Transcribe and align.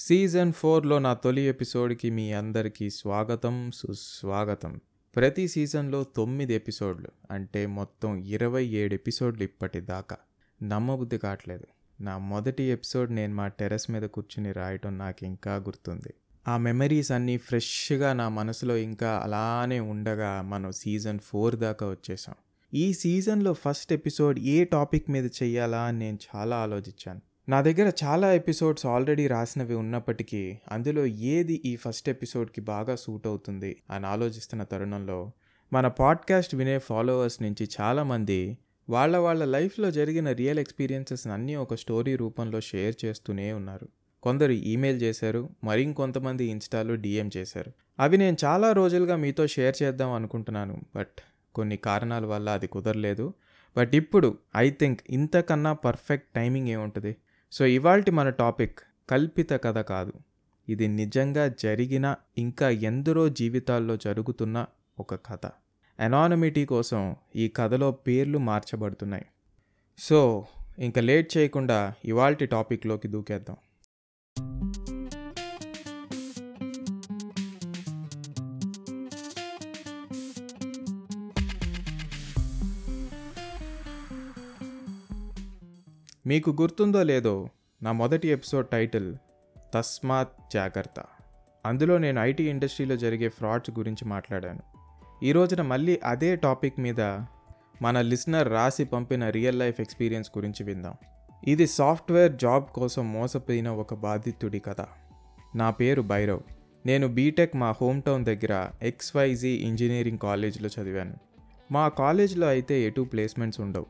Season 0.00 0.52
ఫోర్లో 0.52 0.98
నా 0.98 1.14
తొలి 1.14 1.40
ఎపిసోడ్కి 1.40 2.10
మీ 2.10 2.32
అందరికీ 2.32 2.90
స్వాగతం 2.90 3.70
సుస్వాగతం. 3.74 4.80
ప్రతి 5.16 5.48
సీజన్లో 5.48 6.04
తొమ్మిది 6.04 6.54
ఎపిసోడ్లు 6.54 7.08
అంటే 7.30 7.66
మొత్తం 7.66 8.16
ఇరవై 8.16 8.64
ఏడు 8.64 8.94
ఎపిసోడ్లు 8.94 9.42
ఇప్పటిదాకా. 9.42 10.16
నమ్మబుద్ధి 10.62 11.18
కావట్లేదు. 11.18 11.64
నా 12.02 12.18
మొదటి 12.18 12.62
ఎపిసోడ్ 12.62 13.12
నేను 13.12 13.34
మా 13.34 13.48
టెర్రస్ 13.48 13.90
మీద 13.90 14.02
కూర్చుని 14.02 14.52
రాయటం 14.52 14.98
నాకు 14.98 15.24
ఇంకా 15.24 15.56
గుర్తుంది. 15.56 16.14
ఆ 16.48 16.56
మెమరీస్ 16.56 17.12
అన్నీ 17.12 17.36
ఫ్రెష్గా 17.36 18.12
నా 18.12 18.28
మనసులో 18.28 18.76
ఇంకా 18.76 19.10
అలానే 19.16 19.80
ఉండగా 19.80 20.42
మనం 20.42 20.72
సీజన్ 20.72 21.18
ఫోర్ 21.18 21.56
దాకా 21.56 21.90
వచ్చేసాం. 21.90 22.34
ఈ 22.74 22.94
సీజన్లో 22.94 23.52
ఫస్ట్ 23.52 23.92
ఎపిసోడ్ 23.92 24.38
ఏ 24.38 24.64
టాపిక్ 24.64 25.10
మీద 25.10 25.30
చెయ్యాలా 25.42 25.82
అని 25.82 25.98
నేను 25.98 26.18
చాలా 26.36 26.56
ఆలోచించాను. 26.56 27.20
నా 27.48 27.60
దగ్గర 27.60 27.92
చాలా 28.04 28.32
ఎపిసోడ్స్ 28.32 28.86
ఆల్రెడీ 28.86 29.26
రాసినవి 29.26 29.74
ఉన్నప్పటికీ 29.74 30.58
అందులో 30.72 31.06
ఏది 31.06 31.62
ఈ 31.64 31.76
ఫస్ట్ 31.76 32.08
ఎపిసోడ్కి 32.08 32.60
బాగా 32.60 32.96
సూట్ 32.96 33.26
అవుతుంది 33.26 33.82
అని 33.90 34.06
ఆలోచిస్తున్న 34.06 34.62
తరుణంలో 34.62 35.32
మన 35.72 35.88
పాడ్కాస్ట్ 35.88 36.54
వినే 36.54 36.78
ఫాలోవర్స్ 36.78 37.42
నుంచి 37.42 37.68
చాలామంది 37.80 38.58
వాళ్ళ 38.90 39.16
వాళ్ళ 39.16 39.44
లైఫ్లో 39.44 39.90
జరిగిన 39.90 40.32
రియల్ 40.32 40.58
ఎక్స్పీరియన్సెస్ 40.58 41.26
అన్నీ 41.26 41.54
ఒక 41.54 41.74
స్టోరీ 41.74 42.16
రూపంలో 42.16 42.60
షేర్ 42.60 42.94
చేస్తూనే 43.04 43.52
ఉన్నారు. 43.52 43.88
కొందరు 44.22 44.52
ఈమెయిల్ 44.52 45.02
చేశారు 45.02 45.50
మరింకొంతమంది 45.64 46.44
ఇన్స్టాలో 46.44 46.94
డిఎం 46.94 47.30
చేశారు. 47.36 47.72
అవి 47.98 48.16
నేను 48.16 48.36
చాలా 48.44 48.72
రోజులుగా 48.72 49.16
మీతో 49.16 49.46
షేర్ 49.46 49.82
చేద్దాం 49.82 50.12
అనుకుంటున్నాను 50.12 50.80
బట్ 50.96 51.20
కొన్ని 51.54 51.76
కారణాల 51.76 52.26
వల్ల 52.26 52.50
అది 52.50 52.66
కుదరలేదు. 52.66 53.34
బట్ 53.76 53.94
ఇప్పుడు 53.94 54.38
ఐ 54.56 54.70
థింక్ 54.70 55.00
ఇంతకన్నా 55.10 55.72
పర్ఫెక్ట్ 55.72 56.28
టైమింగ్ 56.34 56.68
ఏముంటుంది? 56.68 57.16
సో 57.52 57.66
ఇవాల్టి 57.66 58.10
మన 58.10 58.30
టాపిక్ 58.30 58.78
కల్పిత 59.10 59.52
కథ 59.52 59.78
కాదు. 59.78 60.12
ఇది 60.68 60.88
నిజంగా 60.88 61.48
జరిగిన 61.48 62.16
ఇంకా 62.38 62.68
ఎందరో 62.68 63.28
జీవితాల్లో 63.28 63.96
జరుగుతున్న 63.96 64.66
ఒక 64.98 65.14
కథ. 65.14 65.50
ఎనానమిటీ 66.00 66.64
కోసం 66.64 67.16
ఈ 67.36 67.48
కథలో 67.48 67.92
పేర్లు 67.92 68.38
మార్చబడుతున్నాయి. 68.38 69.26
సో 69.98 70.46
ఇంకా 70.78 71.00
లేట్ 71.00 71.36
చేయకుండా 71.36 71.94
ఇవాల్టి 72.04 72.46
టాపిక్లోకి 72.46 73.08
దూకేద్దాం. 73.08 73.56
మీకు 86.28 86.50
గుర్తుందో 86.60 87.02
లేదో 87.02 87.48
నా 87.82 87.92
మొదటి 87.92 88.28
ఎపిసోడ్ 88.28 88.68
టైటిల్ 88.68 89.16
తస్మాత్ 89.74 90.28
జాగ్రత్త. 90.52 91.04
అందులో 91.66 91.98
నేను 91.98 92.20
ఐటీ 92.20 92.50
ఇండస్ట్రీలో 92.50 92.96
జరిగే 92.96 93.28
ఫ్రాడ్స్ 93.28 93.70
గురించి 93.70 94.08
మాట్లాడాను. 94.08 94.60
ఈ 95.24 95.32
రోజున 95.32 95.62
మళ్ళీ 95.62 96.00
అదే 96.04 96.36
టాపిక్ 96.36 96.80
మీద 96.80 97.00
మన 97.82 98.00
లిసనర్ 98.00 98.52
రాసి 98.52 98.84
పంపిన 98.84 99.28
రియల్ 99.28 99.58
లైఫ్ 99.58 99.80
ఎక్స్పీరియన్స్ 99.80 100.30
గురించి 100.38 100.64
విందాం. 100.64 100.94
ఇది 101.48 101.66
సాఫ్ట్వేర్ 101.66 102.32
జాబ్ 102.32 102.64
కోసం 102.64 103.12
మోసపోయిన 103.12 103.68
ఒక 103.68 103.94
బాధితుడి 103.94 104.58
కథ. 104.58 104.80
నా 105.56 105.70
పేరు 105.70 106.02
భైరవ్. 106.02 106.40
నేను 106.86 107.08
బీటెక్ 107.08 107.56
మా 107.56 107.70
హోమ్ 107.70 108.02
టౌన్ 108.02 108.24
దగ్గర 108.24 108.68
ఎక్స్వైజీ 108.82 109.48
ఇంజనీరింగ్ 109.48 110.18
కాలేజ్లో 110.18 110.82
చదివాను. 110.82 111.14
మా 111.72 111.88
కాలేజ్లో 111.88 112.46
అయితే 112.46 112.82
ఎటు 112.82 113.00
ప్లేస్మెంట్స్ 113.00 113.60
ఉండవు. 113.60 113.86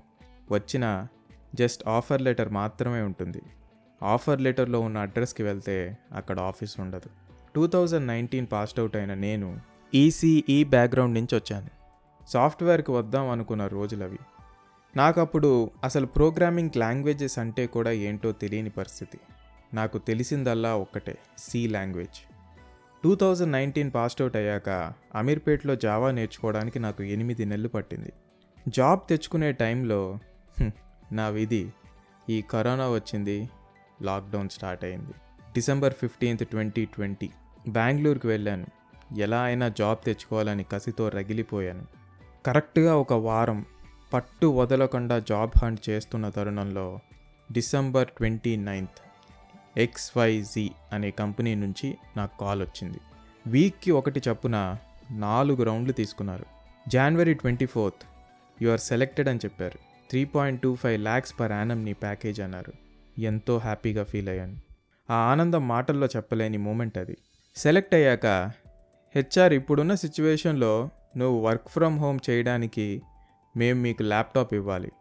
వచ్చిన 0.51 1.07
జస్ట్ 1.55 1.89
ఆఫర్ 1.89 2.23
లెటర్ 2.23 2.49
మాత్రమే 2.49 3.03
ఉంటుంది. 3.03 3.43
ఆఫర్ 4.03 4.41
లెటర్లో 4.41 4.81
ఉన్న 4.81 4.99
అడ్రస్కి 4.99 5.43
వెళ్తే 5.43 5.99
అక్కడ 6.13 6.41
ఆఫీస్ 6.41 6.81
ఉండదు. 6.81 7.11
Two 7.55 7.67
thousand 7.67 8.07
nineteen 8.07 8.47
passed 8.53 8.81
out 8.81 8.97
అయిన 8.97 9.15
నేను 9.15 9.61
ఈసీఈ 9.95 10.65
బ్యాక్గ్రౌండ్ 10.65 11.15
నుంచి 11.15 11.37
వచ్చాను. 11.37 11.69
సాఫ్ట్వేర్కి 12.29 12.91
వద్దాం 12.91 13.29
అనుకున్న 13.29 13.67
రోజులు 13.67 14.05
అవి. 14.05 14.19
నాకు 14.97 15.21
అప్పుడు 15.21 15.71
అసలు 15.85 16.07
ప్రోగ్రామింగ్ 16.07 16.71
లాంగ్వేజెస్ 16.77 17.39
అంటే 17.39 17.67
కూడా 17.67 17.91
ఏంటో 17.91 18.33
తెలియని 18.33 18.71
పరిస్థితి. 18.71 19.19
నాకు 19.75 19.99
తెలిసిందల్లా 19.99 20.75
ఒక్కటే 20.75 21.19
C 21.39 21.69
language. 21.69 22.29
Two 23.05 23.15
thousand 23.15 23.53
nineteen 23.53 23.91
passed 23.95 24.21
out 24.21 24.37
అయ్యాక 24.37 24.93
అమీర్పేట్లో 25.15 25.77
జావా 25.77 26.11
నేర్చుకోవడానికి 26.11 26.79
నాకు 26.79 27.03
ఎనిమిది 27.03 27.45
నెలలు 27.45 27.69
పట్టింది. 27.69 28.13
జాబ్ 28.69 29.01
తెచ్చుకునే 29.09 29.53
టైంలో 29.53 30.19
నా 31.13 31.29
విధి 31.29 31.71
ఈ 32.31 32.43
కరోనా 32.43 32.91
వచ్చింది 32.91 33.51
లాక్డౌన్ 34.03 34.49
స్టార్ట్ 34.49 34.85
అయింది. 34.85 35.11
డిసెంబర్ 35.55 35.95
ఫిఫ్టీన్త్ 35.95 36.49
ట్వంటీ 36.49 36.85
ట్వంటీ 36.85 37.31
బెంగళూరుకి 37.69 38.27
వెళ్ళాను. 38.27 38.67
ఎలా 39.19 39.43
అయినా 39.43 39.69
జాబ్ 39.69 39.99
తెచ్చుకోవాలని 40.05 40.65
కసితో 40.65 41.09
రగిలిపోయాను. 41.09 41.87
కరెక్ట్గా 42.47 42.97
ఒక 42.97 43.13
వారం 43.13 43.65
పట్టు 44.13 44.47
వదలకుండా 44.47 45.19
జాబ్ 45.19 45.65
హంట్ 45.65 45.89
చేస్తున్న 45.89 46.29
తరుణంలో 46.29 46.99
డిసెంబర్ 47.53 48.09
ట్వంటీ 48.09 48.57
నైన్త్ 48.57 49.01
ఎక్స్వైజీ 49.79 50.71
అనే 50.93 51.11
కంపెనీ 51.11 51.55
నుంచి 51.55 51.99
నాకు 52.17 52.39
కాల్ 52.39 52.63
వచ్చింది. 52.63 52.99
వీక్కి 53.47 53.91
ఒకటి 53.91 54.23
చప్పున 54.31 54.77
నాలుగు 55.11 55.63
రౌండ్లు 55.63 55.93
తీసుకున్నారు. 55.93 56.47
January 56.89 57.35
twenty 57.35 57.67
fourth 57.67 58.07
you 58.63 58.71
are 58.71 58.81
selected 58.81 59.29
అని 59.29 59.39
చెప్పారు. 59.39 59.88
Three 60.09 60.25
point 60.25 60.63
two 60.63 60.75
five 60.75 61.03
lakhs 61.03 61.35
per 61.41 61.53
annum 61.53 61.85
నీ 61.85 61.93
ప్యాకేజ్ 61.93 62.41
అన్నారు. 62.41 62.73
ఎంతో 63.19 63.59
హ్యాపీగా 63.59 64.05
ఫీల్ 64.05 64.29
అయ్యాను. 64.29 64.57
ఆ 65.11 65.15
ఆనందం 65.15 65.69
మాటల్లో 65.69 66.07
చెప్పలేని 66.07 66.59
మూమెంట్ 66.59 66.99
అది. 66.99 67.17
సెలెక్ట్ 67.57 67.95
అయ్యాక 67.95 68.27
హెచ్ఆర్ 69.15 69.53
ఇప్పుడున్న 69.53 69.95
సిచ్యువేషన్లో 69.95 70.91
నువ్వు 71.17 71.47
వర్క్ 71.47 71.69
ఫ్రమ్ 71.69 71.99
హోమ్ 71.99 72.19
చేయడానికి 72.31 73.03
మేము 73.57 73.81
మీకు 73.81 74.03
ల్యాప్టాప్ 74.03 74.55
ఇవ్వాలి. 74.55 74.93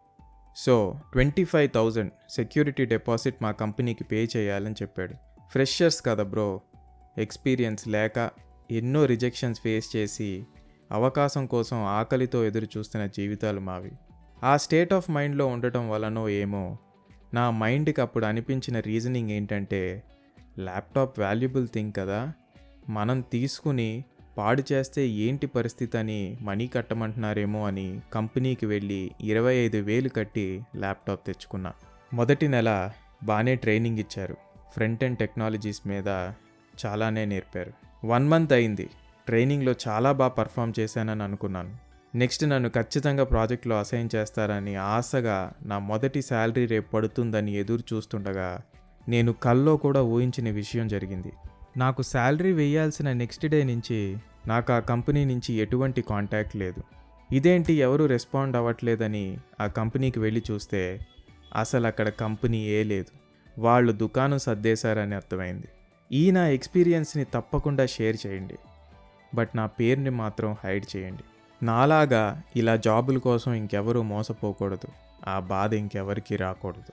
So 0.55 0.99
twenty 1.13 1.43
five 1.43 1.69
thousand 1.75 2.11
security 2.29 2.85
deposit 2.85 3.35
మా 3.41 3.51
కంపెనీకి 3.51 4.03
పే 4.03 4.27
చేయాలని 4.37 4.75
చెప్పాడు. 4.81 5.13
ఫ్రెషర్స్ 5.51 6.05
కదా 6.05 6.23
బ్రో 6.23 6.61
ఎక్స్పీరియన్స్ 7.17 7.87
లేక 7.87 8.31
ఎన్నో 8.71 9.05
రిజెక్షన్స్ 9.05 9.61
ఫేస్ 9.61 9.95
చేసి 9.95 10.45
అవకాశం 10.91 11.45
కోసం 11.45 11.77
ఆకలితో 11.77 12.45
ఎదురు 12.45 12.67
చూస్తున్న 12.77 13.05
జీవితాలు 13.05 13.59
మావి. 13.59 13.91
ఆ 14.43 14.57
స్టేట్ 14.57 14.93
ఆఫ్ 14.93 15.09
మైండ్లో 15.11 15.47
ఉండటం 15.47 15.89
వలనో 15.89 16.29
ఏమో 16.29 16.77
నా 17.33 17.51
మైండ్కి 17.51 18.01
అప్పుడు 18.01 18.25
అనిపించిన 18.25 18.79
రీజనింగ్ 18.79 19.29
ఏంటంటే 19.29 20.03
ల్యాప్టాప్ 20.59 21.19
వాల్యుబుల్ 21.19 21.67
థింగ్ 21.67 21.93
కదా 21.97 22.33
మనం 22.89 23.21
తీసుకుని 23.21 24.03
పాడు 24.37 24.63
చేస్తే 24.71 25.07
ఏంటి 25.07 25.47
పరిస్థితి 25.47 25.97
అని 25.97 26.37
మనీ 26.41 26.67
కట్టమంటున్నారేమో 26.67 27.67
అని 27.67 27.99
కంపెనీకి 28.13 28.65
వెళ్ళి 28.65 29.11
ఇరవై 29.21 29.55
ఐదు 29.55 29.77
వేలు 29.77 30.09
కట్టి 30.09 30.61
ల్యాప్టాప్ 30.75 31.25
తెచ్చుకున్నా. 31.25 31.73
మొదటి 32.13 32.47
నెల 32.47 32.91
బాగానే 33.23 33.55
ట్రైనింగ్ 33.55 33.99
ఇచ్చారు. 33.99 34.37
ఫ్రంట్ 34.73 35.03
అండ్ 35.03 35.19
టెక్నాలజీస్ 35.19 35.87
మీద 35.87 36.07
చాలానే 36.85 37.25
నేర్పారు. 37.25 37.73
వన్ 38.07 38.29
మంత్ 38.29 38.53
అయింది. 38.53 38.89
ట్రైనింగ్లో 39.25 39.73
చాలా 39.87 40.11
బాగా 40.11 40.29
పర్ఫామ్ 40.29 40.73
చేశానని 40.79 41.23
అనుకున్నాను. 41.23 41.86
నెక్స్ట్ 42.15 42.49
నన్ను 42.49 42.69
ఖచ్చితంగా 42.69 43.23
ప్రాజెక్ట్లో 43.23 43.79
అసైన్ 43.79 44.09
చేస్తారని 44.15 44.75
ఆశగా 44.75 45.51
నా 45.65 45.79
మొదటి 45.79 46.21
శాలరీ 46.21 46.65
రేపు 46.65 46.91
పడుతుందని 46.91 47.55
ఎదురు 47.55 47.83
చూస్తుండగా 47.93 48.61
నేను 49.09 49.33
కల్లో 49.33 49.77
కూడా 49.77 50.01
ఊహించిన 50.01 50.49
విషయం 50.49 50.87
జరిగింది. 50.87 51.31
నాకు 51.77 52.01
శాలరీ 52.01 52.51
వేయాల్సిన 52.51 53.11
నెక్స్ట్ 53.11 53.45
డే 53.45 53.63
నుంచి 53.63 54.17
నాకు 54.47 54.73
ఆ 54.73 54.79
కంపెనీ 54.79 55.25
నుంచి 55.25 55.53
ఎటువంటి 55.53 56.01
కాంటాక్ట్ 56.01 56.55
లేదు. 56.55 56.83
ఇదేంటి 57.31 57.73
ఎవరు 57.73 58.05
రెస్పాండ్ 58.05 58.55
అవ్వట్లేదని 58.55 59.37
ఆ 59.61 59.67
కంపెనీకి 59.67 60.19
వెళ్ళి 60.19 60.43
చూస్తే 60.51 60.99
అసలు 61.55 61.87
అక్కడ 61.87 62.09
కంపెనీ 62.09 62.57
ఏ 62.57 62.83
లేదు. 62.83 63.11
వాళ్ళు 63.61 63.91
దుకాణం 63.91 64.39
సర్దేశారని 64.39 65.15
అర్థమైంది. 65.15 65.67
ఈ 66.11 66.31
నా 66.31 66.47
ఎక్స్పీరియన్స్ని 66.47 67.23
తప్పకుండా 67.23 67.85
షేర్ 67.85 68.17
చేయండి. 68.27 68.57
బట్ 69.35 69.49
నా 69.55 69.65
పేరుని 69.65 70.09
మాత్రం 70.09 70.55
హైడ్ 70.63 70.97
చేయండి. 70.97 71.23
నాలాగా 71.63 72.41
ఇలా 72.55 72.75
జాబుల 72.75 73.17
కోసం 73.17 73.53
ఇంకెవరూ 73.53 74.01
మోసపోకూడదు. 74.01 74.87
ఆ 75.27 75.39
బాధ 75.39 75.73
ఇంకెవరికి 75.73 76.35
రాకూడదు. 76.35 76.91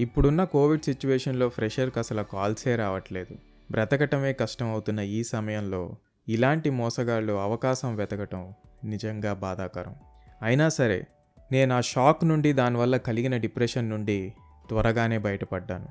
ఇప్పుడున్న 0.00 0.44
కోవిడ్ 0.44 0.82
సిచ్యువేషన్లో 0.82 1.48
ఫ్రెషర్కి 1.48 1.98
అసలు 1.98 2.22
కాల్సే 2.22 2.76
రావట్లేదు. 2.76 3.34
బ్రతకటమే 3.70 4.32
కష్టం 4.32 4.70
అవుతున్న 4.70 5.00
ఈ 5.00 5.24
సమయంలో 5.24 5.96
ఇలాంటి 6.28 6.70
మోసగాళ్ళు 6.70 7.32
అవకాశం 7.32 7.96
వెతకటం 7.96 8.52
నిజంగా 8.84 9.32
బాధాకరం. 9.32 9.94
అయినా 10.42 10.68
సరే 10.68 11.06
నేను 11.52 11.74
ఆ 11.74 11.80
షాక్ 11.80 12.24
నుండి 12.24 12.52
దానివల్ల 12.52 12.96
కలిగిన 12.96 13.36
డిప్రెషన్ 13.36 13.90
నుండి 13.90 14.34
త్వరగానే 14.68 15.18
బయటపడ్డాను. 15.18 15.88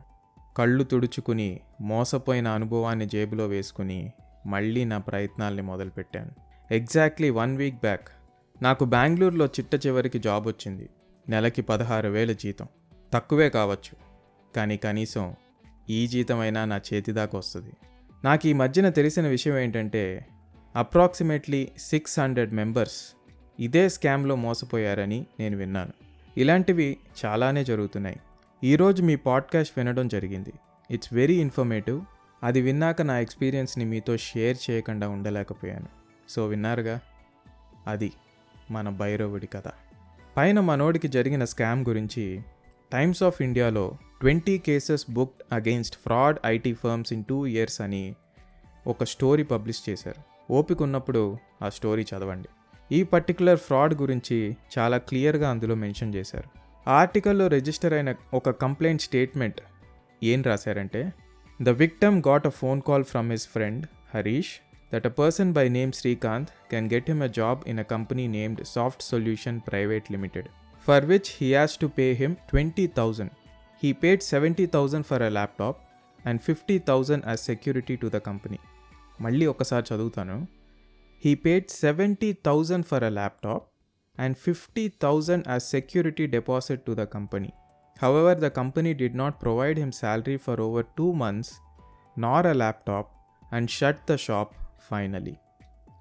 కళ్ళు 0.57 0.83
తుడుచుకుని 0.83 1.59
మోసపోయిన 1.81 2.47
అనుభవాన్ని 2.47 3.05
జేబులో 3.05 3.47
వేసుకుని 3.47 4.11
మళ్ళీ 4.45 4.85
నా 4.85 4.97
ప్రయత్నాల్ని 4.97 5.61
మొదలుపెట్టాను. 5.61 6.52
ఎగ్జాక్ట్లీ 6.73 7.29
వన్ 7.29 7.57
వీక్ 7.57 7.75
బ్యాక్ 7.75 8.07
నాకు 8.61 8.85
బెంగళూరులో 8.85 9.45
చిట్ట 9.45 9.87
చివరికి 9.87 10.19
జాబ్ 10.19 10.47
వచ్చింది. 10.47 10.89
నెలకి 11.29 11.61
పదహారు 11.61 12.09
వేల 12.09 12.31
జీతం. 12.31 12.67
తక్కువే 13.13 13.49
కావచ్చు. 13.49 13.95
కానీ 14.55 14.77
కనీసం 14.77 15.35
ఈ 15.89 16.07
జీతమైనా 16.07 16.65
నా 16.65 16.81
చేతి 16.93 17.11
దాకా 17.11 17.37
వస్తుంది. 17.37 17.71
నాకు 18.23 18.47
ఈ 18.47 18.53
మధ్యన 18.53 18.89
తెలిసిన 18.89 19.27
విషయం 19.27 19.57
ఏంటంటే 19.57 20.25
అప్రాక్సిమేట్లీ 20.75 21.69
సిక్స్ 21.77 22.19
హండ్రెడ్ 22.19 22.53
మెంబర్స్ 22.53 23.15
ఇదే 23.59 23.89
స్కామ్లో 23.89 24.35
మోసపోయారని 24.35 25.25
నేను 25.39 25.57
విన్నాను. 25.57 25.93
ఇలాంటివి 26.37 26.97
చాలానే 27.25 27.63
జరుగుతున్నాయి. 27.63 28.19
ఈరోజు 28.63 29.03
మీ 29.03 29.15
పాడ్కాస్ట్ 29.15 29.73
వినడం 29.77 30.07
జరిగింది. 30.07 30.53
ఇట్స్ 30.91 31.13
వెరీ 31.13 31.41
ఇన్ఫర్మేటివ్ 31.41 32.01
అది 32.43 32.61
విన్నాక 32.61 33.01
నా 33.01 33.19
ఎక్స్పీరియన్స్ని 33.19 33.85
మీతో 33.85 34.17
షేర్ 34.17 34.57
చేయకుండా 34.71 35.09
ఉండలేకపోయాను. 35.09 36.02
సో 36.29 36.47
విన్నారుగా? 36.47 36.99
అది 37.87 38.11
మన 38.71 38.89
భైరవుడి 38.89 39.47
కథ. 39.47 39.63
పైన 40.37 40.59
మనోడికి 40.59 41.07
జరిగిన 41.07 41.45
స్కామ్ 41.45 41.85
గురించి 41.89 42.41
టైమ్స్ 42.93 43.23
ఆఫ్ 43.23 43.41
ఇండియాలో 43.41 43.97
twenty 44.21 44.57
cases 44.57 45.11
booked 45.11 45.53
against 45.53 45.95
fraud 45.95 46.37
IT 46.45 46.73
firms 46.73 47.13
in 47.13 47.23
two 47.23 47.45
years 47.45 47.81
అని 47.81 48.15
ఒక 48.87 49.03
స్టోరీ 49.03 49.43
పబ్లిష్ 49.43 49.89
చేశారు. 49.89 50.53
ఓపిక 50.53 50.81
ఉన్నప్పుడు 50.81 51.37
ఆ 51.61 51.69
స్టోరీ 51.69 52.03
చదవండి. 52.03 52.47
ఈ 52.91 53.03
పర్టికులర్ 53.03 53.59
ఫ్రాడ్ 53.59 53.93
గురించి 53.93 54.57
చాలా 54.79 54.97
క్లియర్గా 54.97 55.49
అందులో 55.49 55.75
మెన్షన్ 55.75 56.15
చేశారు. 56.15 56.63
ఆ 56.89 56.93
ఆర్టికల్లో 56.93 57.47
రిజిస్టర్ 57.47 57.93
అయిన 57.93 58.15
ఒక 58.33 58.49
కంప్లైంట్ 58.49 59.01
స్టేట్మెంట్ 59.01 59.61
ఏం 60.23 60.41
రాశారంటే 60.41 61.13
the 61.61 61.69
victim 61.69 62.23
got 62.27 62.47
a 62.47 62.49
phone 62.49 62.81
call 62.81 63.03
from 63.03 63.31
his 63.31 63.47
friend 63.47 63.87
Harish 64.15 64.72
that 64.93 65.05
a 65.05 65.10
person 65.12 65.52
by 65.52 65.69
name 65.69 65.93
Srikanth 65.93 66.50
can 66.69 66.88
get 66.88 67.06
him 67.06 67.22
a 67.22 67.28
job 67.31 67.62
in 67.66 67.78
a 67.78 67.84
company 67.84 68.26
named 68.28 68.66
Soft 68.66 69.02
Solution 69.02 69.60
Private 69.62 70.08
Limited, 70.08 70.46
for 70.87 71.00
which 71.02 71.31
he 71.32 71.50
has 71.52 71.76
to 71.76 71.88
pay 71.90 72.14
him 72.14 72.37
20,000. 72.49 73.31
He 73.82 73.93
paid 73.94 74.22
70,000 74.25 75.05
for 75.05 75.19
a 75.19 75.31
laptop 75.31 75.76
and 76.20 76.43
50,000 76.43 77.25
as 77.25 77.40
security 77.43 77.96
to 77.96 78.10
the 78.10 78.20
company. 78.20 78.60
మళ్ళీ 79.20 79.46
ఒకసారి 79.46 79.84
చదువుతాను 79.90 80.34
he 81.22 81.31
paid 81.44 81.69
seventy 81.82 82.28
thousand 82.49 82.87
for 82.90 83.05
a 83.05 83.12
laptop 83.16 83.64
and 84.19 84.37
fifty 84.44 84.84
thousand 85.05 85.44
as 85.52 85.64
security 85.75 86.25
deposit 86.37 86.82
to 86.88 86.93
the 87.00 87.05
company 87.16 87.50
however 87.96 88.38
the 88.44 88.49
company 88.60 88.90
did 89.00 89.16
not 89.22 89.37
provide 89.44 89.78
him 89.82 89.94
salary 90.00 90.37
for 90.44 90.60
over 90.66 90.87
two 90.99 91.06
months 91.22 91.52
nor 92.16 92.49
a 92.52 92.55
laptop 92.62 93.10
and 93.56 93.70
shut 93.78 94.02
the 94.10 94.16
shop 94.26 94.52
finally. 94.89 95.35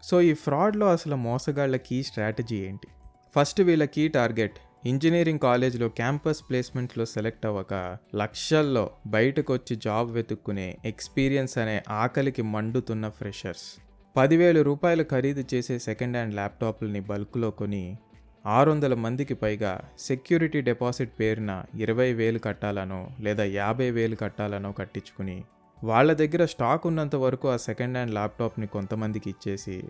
So 0.03 0.21
ఈ 0.21 0.33
ఫ్రాడ్లో 0.35 0.87
అసలు 0.89 1.17
మోసగాళ్ళ 1.17 1.77
key 1.77 2.03
strategy 2.03 2.57
ఏంటి? 2.57 2.89
First 3.35 3.61
వీళ్ళ 3.61 3.85
key 3.85 4.09
target 4.09 4.59
engineering 4.87 5.39
కాలేజ్లో 5.39 5.89
campus 5.89 6.43
ప్లేస్మెంట్లో 6.49 7.05
select 7.05 7.47
అవ్వక 7.47 7.75
లక్షల్లో 8.15 8.91
బయటకు 9.07 9.53
వచ్చి 9.53 9.77
జాబ్ 9.77 10.11
వెతుక్కునే 10.13 10.69
ఎక్స్పీరియన్స్ 10.85 11.59
అనే 11.59 11.83
ఆకలికి 11.89 12.43
మండుతున్న 12.43 13.09
ఫ్రెషర్స్. 13.09 13.67
పదివేల 14.17 14.63
రూపాయలు 14.63 15.05
ఖరీదు 15.11 15.45
చేసే 15.55 15.79
సెకండ్ 15.79 16.17
హ్యాండ్ 16.17 16.35
ల్యాప్టాప్లని 16.35 17.01
బల్క్లో 17.01 17.51
కొని 17.51 17.85
ఆరు 18.47 18.71
వందల 18.71 18.95
మందికి 18.95 19.35
పైగా 19.35 19.73
సెక్యూరిటీ 19.99 20.61
డిపాజిట్ 20.61 21.13
పేరున 21.21 21.53
ఇరవై 21.81 22.13
వేలు 22.13 22.39
కట్టాలనో 22.39 23.01
లేదా 23.21 23.45
యాభై 23.45 23.91
వేలు 23.91 24.17
కట్టాలనో 24.17 24.73
కట్టించుకుని 24.73 25.45
వాళ్ళ 25.85 26.13
దగ్గర 26.13 26.45
స్టాక్ 26.45 26.87
ఉన్నంత 26.87 27.17
వరకు 27.17 27.49
ఆ 27.49 27.57
సెకండ్ 27.57 27.97
హ్యాండ్ 27.97 28.15
ల్యాప్టాప్ని 28.15 28.67
కొంతమందికి 28.67 29.31
ఇచ్చేసి 29.31 29.85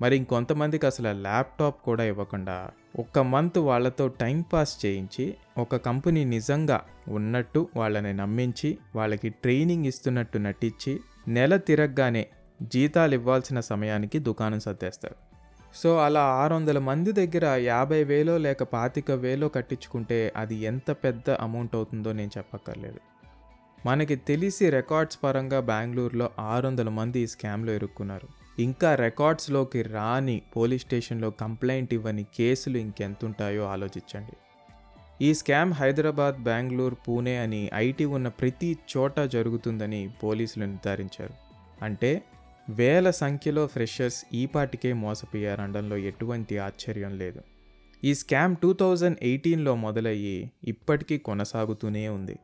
మరి 0.00 0.16
ఇంకొంతమందికి 0.16 0.86
అసలు 0.86 1.08
ఆ 1.08 1.12
ల్యాప్టాప్ 1.12 1.84
కూడా 1.84 2.04
ఇవ్వకుండా 2.04 2.70
ఒక్క 2.98 3.18
మంత్ 3.18 3.58
వాళ్ళతో 3.58 4.08
టైం 4.08 4.44
పాస్ 4.52 4.86
చేయించి 4.86 5.34
ఒక 5.58 5.76
కంపెనీ 5.76 6.24
నిజంగా 6.24 6.80
ఉన్నట్టు 7.08 7.68
వాళ్ళని 7.76 8.12
నమ్మించి 8.12 8.78
వాళ్ళకి 8.96 9.28
ట్రైనింగ్ 9.28 9.86
ఇస్తున్నట్టు 9.86 10.38
నటించి 10.38 11.00
నెల 11.28 11.56
తిరగగానే 11.56 12.26
జీతాలు 12.62 13.14
ఇవ్వాల్సిన 13.14 13.60
సమయానికి 13.60 14.18
దుకాణం 14.18 14.60
సర్దేస్తారు. 14.60 15.14
సో 15.74 15.98
అలా 15.98 16.20
ఆరు 16.20 16.54
వందల 16.54 16.78
మంది 16.78 17.12
దగ్గర 17.12 17.44
యాభై 17.44 18.04
వేలో 18.04 18.38
లేక 18.38 18.62
పాతిక 18.62 19.10
వేలో 19.10 19.48
కట్టించుకుంటే 19.48 20.32
అది 20.36 20.54
ఎంత 20.54 20.90
పెద్ద 20.90 21.30
అమౌంట్ 21.30 21.74
అవుతుందో 21.74 22.12
నేను 22.12 22.30
చెప్పక్కర్లేదు. 22.38 23.15
మనకి 23.86 24.16
తెలిసి 24.16 24.70
రికార్డ్స్ 24.70 25.18
పరంగా 25.24 25.60
బెంగళూరులో 25.60 26.30
ఆరు 26.38 26.66
వందల 26.66 26.88
మంది 26.88 27.20
ఈ 27.20 27.26
స్కామ్లో 27.26 27.72
ఇరుక్కున్నారు. 27.72 28.28
ఇంకా 28.58 28.94
రికార్డ్స్లోకి 28.94 29.82
రాని 29.82 30.42
పోలీస్ 30.56 30.82
స్టేషన్లో 30.82 31.30
కంప్లైంట్ 31.30 31.94
ఇవ్వని 31.94 32.24
కేసులు 32.24 32.78
ఇంకెంతుంటాయో 32.78 33.64
ఆలోచించండి. 33.64 34.36
ఈ 35.24 35.34
స్కామ్ 35.34 35.72
హైదరాబాద్ 35.72 36.42
బెంగళూరు 36.42 36.94
పూణే 36.94 37.36
అని 37.36 37.70
ఐటీ 37.74 38.04
ఉన్న 38.04 38.28
ప్రతి 38.28 38.78
చోట 38.96 39.20
జరుగుతుందని 39.20 40.10
పోలీసులు 40.22 40.64
నిర్ధారించారు. 40.64 41.34
అంటే 41.84 42.22
వేల 42.70 43.10
సంఖ్యలో 43.10 43.66
ఫ్రెషర్స్ 43.66 44.24
ఈపాటికే 44.34 44.92
మోసపోయారనడంలో 44.92 45.96
ఎటువంటి 45.96 46.58
ఆశ్చర్యం 46.58 47.18
లేదు. 47.18 47.40
ఈ 48.04 48.14
స్కామ్ 48.14 48.56
టూ 48.56 48.72
థౌజండ్ 48.72 49.18
ఎయిటీన్లో 49.22 49.74
మొదలయ్యి 49.74 50.50
ఇప్పటికీ 50.64 51.18
కొనసాగుతూనే 51.18 52.08
ఉంది. 52.08 52.38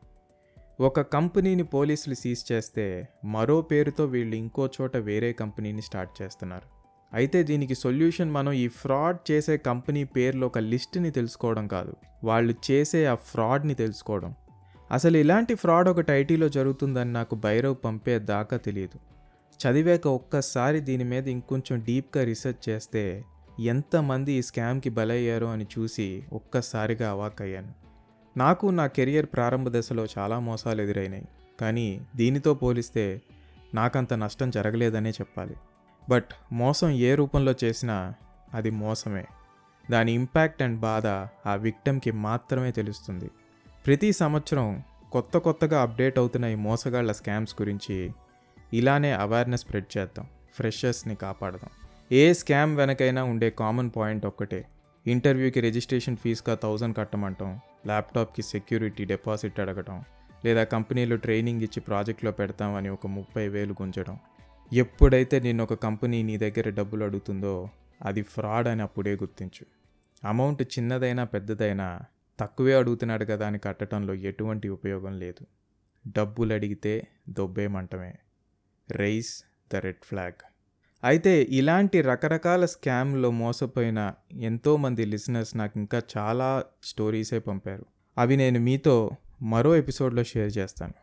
ఒక 0.83 1.01
కంపెనీని 1.01 1.63
పోలీసులు 1.63 2.13
సీజ్ 2.13 2.51
చేస్తే 2.51 3.07
మరో 3.25 3.61
పేరుతో 3.61 4.05
వీళ్ళు 4.05 4.35
ఇంకో 4.35 4.69
చోట 4.81 4.97
వేరే 4.97 5.33
కంపెనీని 5.33 5.81
స్టార్ట్ 5.81 6.21
చేస్తున్నారు. 6.21 6.67
అయితే 7.13 7.43
దీనికి 7.43 7.75
సొల్యూషన్ 7.75 8.31
మనం 8.31 8.51
ఈ 8.51 8.67
ఫ్రాడ్ 8.67 9.31
చేసే 9.31 9.57
కంపెనీ 9.57 10.03
పేర్లో 10.03 10.47
ఒక 10.47 10.57
లిస్ట్ని 10.57 11.11
తెలుసుకోవడం 11.11 11.67
కాదు. 11.67 11.93
వాళ్ళు 12.23 12.55
చేసే 12.71 13.05
ఆ 13.05 13.15
ఫ్రాడ్ని 13.15 13.73
తెలుసుకోవడం. 13.73 14.33
అసలు 14.91 15.17
ఇలాంటి 15.17 15.55
ఫ్రాడ్ 15.55 15.89
ఒకటి 15.89 16.11
ఐటీలో 16.11 16.49
జరుగుతుందని 16.49 17.13
నాకు 17.13 17.35
భైరవ్ 17.35 17.77
పంపే 17.85 18.19
దాకా 18.19 18.57
తెలియదు. 18.57 18.99
చదివాక 19.59 20.07
ఒక్కసారి 20.07 20.79
దీని 20.79 21.03
మీద 21.03 21.27
ఇంకొంచెం 21.27 21.79
డీప్గా 21.79 22.23
రీసెర్చ్ 22.23 22.69
చేస్తే 22.69 23.23
ఎంతమంది 23.59 24.33
ఈ 24.33 24.41
స్కామ్కి 24.41 24.89
బలయ్యారో 24.89 25.47
అని 25.47 25.67
చూసి 25.79 26.23
ఒక్కసారిగా 26.33 27.11
అవాక్ 27.11 27.41
అయ్యాను 27.41 27.82
నాకు 28.37 28.67
నా 28.67 28.87
కెరియర్ 28.87 29.25
ప్రారంభ 29.25 29.69
దశలో 29.69 30.07
చాలా 30.17 30.39
మోసాలు 30.39 30.81
ఎదురైనాయి. 30.81 31.27
కానీ 31.61 32.01
దీనితో 32.15 32.53
పోలిస్తే 32.53 33.21
నాకంత 33.73 34.13
నష్టం 34.13 34.49
జరగలేదనే 34.49 35.09
చెప్పాలి. 35.09 35.55
బట్ 36.09 36.25
మోసం 36.51 36.89
ఏ 36.89 37.15
రూపంలో 37.15 37.53
చేసినా 37.63 38.13
అది 38.53 38.69
మోసమే. 38.69 39.25
దాని 39.91 40.11
ఇంపాక్ట్ 40.11 40.61
అండ్ 40.61 40.79
బాధ 40.79 41.07
ఆ 41.49 41.55
విక్టమ్కి 41.55 42.11
మాత్రమే 42.11 42.71
తెలుస్తుంది. 42.71 43.29
ప్రతి 43.87 44.13
సంవత్సరం 44.13 44.83
కొత్త 45.11 45.37
కొత్తగా 45.37 45.81
అప్డేట్ 45.81 46.19
అవుతున్న 46.19 46.45
ఈ 46.45 46.55
మోసగాళ్ళ 46.55 47.11
స్కామ్స్ 47.11 47.55
గురించి 47.61 48.11
ఇలానే 48.73 49.11
అవేర్నెస్ 49.11 49.61
స్ప్రెడ్ 49.61 49.97
చేద్దాం. 49.97 50.27
ఫ్రెషర్స్ని 50.55 51.15
కాపాడదాం. 51.15 51.69
ఏ 52.11 52.33
స్కామ్ 52.33 52.77
వెనకైనా 52.77 53.23
ఉండే 53.23 53.49
కామన్ 53.49 53.91
పాయింట్ 53.95 54.25
ఒక్కటే. 54.25 54.65
ఇంటర్వ్యూకి 55.07 55.61
రిజిస్ట్రేషన్ 55.61 56.17
ఫీజుగా 56.17 56.55
థౌజండ్ 56.55 56.97
కట్టమంటాం. 56.97 57.59
ల్యాప్టాప్కి 57.85 58.41
సెక్యూరిటీ 58.41 59.05
డిపాజిట్ 59.05 59.59
అడగటం. 59.59 60.03
లేదా 60.45 60.63
కంపెనీలో 60.63 61.15
ట్రైనింగ్ 61.15 61.61
ఇచ్చి 61.61 61.81
ప్రాజెక్ట్లో 61.81 62.31
పెడతామని 62.31 62.89
ఒక 62.89 63.07
ముప్పై 63.07 63.47
వేలు 63.47 63.75
గుంజడం. 63.81 64.19
ఎప్పుడైతే 64.73 65.39
నేను 65.39 65.63
ఒక 65.63 65.73
కంపెనీ 65.73 66.23
నీ 66.23 66.37
దగ్గర 66.37 66.69
డబ్బులు 66.69 67.03
అడుగుతుందో 67.03 67.69
అది 68.05 68.21
ఫ్రాడ్ 68.21 68.67
అని 68.67 68.81
అప్పుడే 68.81 69.13
గుర్తించు. 69.13 69.65
అమౌంట్ 70.27 70.61
చిన్నదైనా 70.61 71.23
పెద్దదైనా 71.23 72.01
తక్కువే 72.39 72.73
అడుగుతున్నాడు 72.73 73.25
కదా 73.25 73.47
అని 73.47 73.59
కట్టడంలో 73.59 74.13
ఎటువంటి 74.13 74.69
ఉపయోగం 74.69 75.19
లేదు. 75.19 75.45
డబ్బులు 76.07 76.53
అడిగితే 76.53 77.07
దొబ్బేమంటమే 77.29 78.15
రైస్ 78.91 79.43
ద 79.73 79.75
రెడ్ 79.75 80.05
ఫ్లాగ్. 80.05 80.52
అయితే 81.03 81.41
ఇలాంటి 81.41 82.01
రకరకాల 82.01 82.65
స్కామ్లో 82.65 83.31
మోసపోయిన 83.31 84.13
ఎంతోమంది 84.33 85.05
లిసనర్స్ 85.05 85.57
నాకు 85.57 85.79
ఇంకా 85.79 86.01
చాలా 86.17 86.63
స్టోరీసే 86.83 87.39
పంపారు. 87.39 87.85
అవి 88.17 88.37
నేను 88.37 88.59
మీతో 88.59 89.11
మరో 89.41 89.75
ఎపిసోడ్లో 89.75 90.23
షేర్ 90.23 90.57
చేస్తాను. 90.57 90.93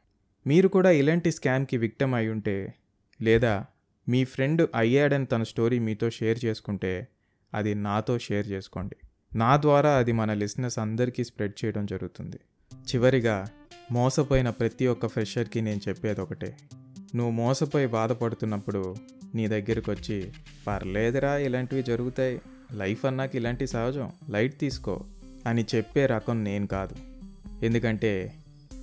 మీరు 0.46 0.68
కూడా 0.68 0.90
ఇలాంటి 0.90 1.30
స్కామ్కి 1.30 1.76
విక్టమ్ 1.76 2.14
అయి 2.14 2.28
ఉంటే 2.28 2.74
లేదా 3.22 3.64
మీ 4.08 4.24
ఫ్రెండ్ 4.24 4.68
అయ్యాడని 4.74 5.26
తన 5.26 5.42
స్టోరీ 5.42 5.78
మీతో 5.78 6.10
షేర్ 6.10 6.44
చేసుకుంటే 6.44 7.08
అది 7.54 7.74
నాతో 7.74 8.18
షేర్ 8.18 8.48
చేసుకోండి. 8.48 8.96
నా 9.36 9.56
ద్వారా 9.56 9.96
అది 9.96 10.12
మన 10.12 10.32
లిసనర్స్ 10.32 10.78
అందరికీ 10.78 11.24
స్ప్రెడ్ 11.24 11.64
చేయడం 11.64 11.86
జరుగుతుంది. 11.86 12.40
చివరిగా 12.72 13.48
మోసపోయిన 13.92 14.50
ప్రతి 14.50 14.86
ఒక్క 14.86 15.06
ఫ్రెషర్కి 15.06 15.60
నేను 15.60 15.80
చెప్పేది 15.88 16.20
ఒకటే 16.20 16.56
నువ్వు 17.14 17.30
మోసపోయి 17.30 17.86
బాధపడుతున్నప్పుడు 17.86 18.94
నీ 19.34 19.48
దగ్గరికి 19.48 19.90
వచ్చి 19.90 20.32
పర్లేదురా 20.66 21.36
ఇలాంటివి 21.36 21.82
జరుగుతాయి. 21.82 22.40
లైఫ్ 22.72 23.04
అన్నాక 23.04 23.36
ఇలాంటి 23.36 23.66
సహజం. 23.66 24.12
లైట్ 24.30 24.58
తీసుకో 24.58 25.04
అని 25.46 25.64
చెప్పే 25.74 26.06
రకం 26.06 26.44
నేను 26.44 26.66
కాదు. 26.66 26.96
ఎందుకంటే 27.64 28.32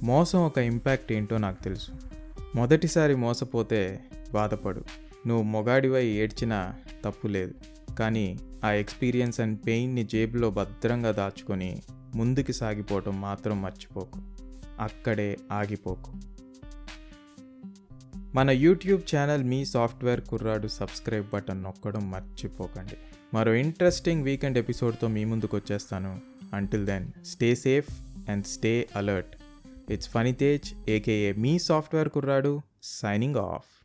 మోసం 0.03 0.39
ఒక 0.39 0.57
ఇంపాక్ట్ 0.57 1.11
ఏంటో 1.11 1.37
నాకు 1.37 1.63
తెలుసు. 1.63 1.91
మొదటిసారి 2.55 3.15
మోసపోతే 3.15 3.99
బాధపడు. 4.33 4.83
నువ్వు 5.27 5.43
మొగాడివై 5.43 6.05
ఏడ్చినా 6.05 6.75
తప్పు 7.05 7.27
లేదు. 7.27 7.53
కానీ 7.99 8.39
ఆ 8.65 8.71
ఎక్స్పీరియన్స్ 8.71 9.39
అండ్ 9.39 9.59
పెయిన్ని 9.67 10.03
జేబులో 10.03 10.51
భద్రంగా 10.51 11.11
దాచుకొని 11.11 11.81
ముందుకు 12.15 12.51
సాగిపోవటం 12.51 13.21
మాత్రం 13.21 13.61
మర్చిపోకు. 13.61 14.21
అక్కడే 14.79 15.37
ఆగిపోకు. 15.51 16.13
మన 18.37 18.49
యూట్యూబ్ 18.49 19.15
ఛానల్ 19.15 19.43
మీ 19.43 19.65
సాఫ్ట్వేర్ 19.65 20.21
కుర్రాడు 20.21 20.67
సబ్స్క్రైబ్ 20.67 21.25
బటన్ 21.33 21.63
నొక్కడం 21.63 22.11
మర్చిపోకండి. 22.11 22.97
మరో 23.33 23.53
ఇంట్రెస్టింగ్ 23.53 24.23
వీకెండ్ 24.23 24.57
ఎపిసోడ్తో 24.57 25.07
మీ 25.07 25.25
ముందుకు 25.25 25.57
వచ్చేస్తాను. 25.57 26.21
Until 26.53 26.85
then 26.85 27.11
stay 27.25 27.55
safe 27.55 27.89
and 28.29 28.45
stay 28.45 28.87
alert 28.95 29.37
it's 29.91 30.09
Phani 30.09 30.31
Tej 30.31 30.89
AKA 30.89 31.33
me 31.33 31.59
software 31.59 32.09
కుర్రాడు 32.09 32.61
సైనింగ్ 32.83 33.35
ఆఫ్ 33.35 33.76